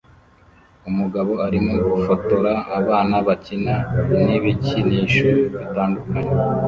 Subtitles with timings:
[0.89, 3.75] Umugabo arimo gufotora abana bakina
[4.25, 6.31] nibikinisho bitandukanye